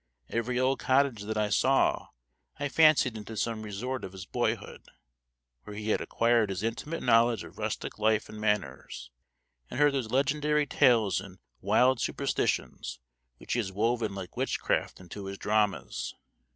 [0.29, 2.07] Every old cottage that I saw
[2.59, 4.87] I fancied into some resort of his boyhood,
[5.63, 9.11] where he had acquired his intimate knowledge of rustic life and manners,
[9.69, 12.99] and heard those legendary tales and wild superstitions
[13.37, 16.15] which he has woven like witchcraft into his dramas.